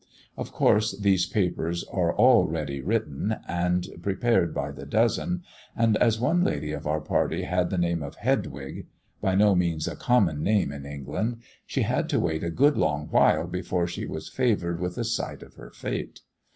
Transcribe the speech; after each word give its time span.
Of 0.35 0.51
course 0.51 0.97
these 0.97 1.27
papers 1.27 1.83
are 1.83 2.11
all 2.11 2.47
ready 2.47 2.81
written 2.81 3.35
and 3.47 3.87
prepared 4.01 4.51
by 4.51 4.71
the 4.71 4.87
dozen, 4.87 5.43
and 5.75 5.95
as 5.97 6.19
one 6.19 6.43
lady 6.43 6.71
of 6.71 6.87
our 6.87 6.99
party 7.01 7.43
had 7.43 7.69
the 7.69 7.77
name 7.77 8.01
of 8.01 8.15
Hedwig 8.15 8.87
by 9.21 9.35
no 9.35 9.53
means 9.53 9.87
a 9.87 9.95
common 9.95 10.41
name 10.41 10.71
in 10.71 10.87
England 10.87 11.43
she 11.67 11.83
had 11.83 12.09
to 12.09 12.19
wait 12.19 12.43
a 12.43 12.49
good 12.49 12.79
long 12.79 13.09
while 13.11 13.45
before 13.45 13.85
she 13.85 14.07
was 14.07 14.27
favoured 14.27 14.79
with 14.79 14.97
a 14.97 15.03
sight 15.03 15.43
of 15.43 15.53
her 15.53 15.69
fate. 15.69 16.21